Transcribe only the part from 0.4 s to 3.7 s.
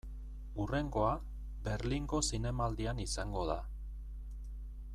Hurrengoa, Berlingo Zinemaldian izango da.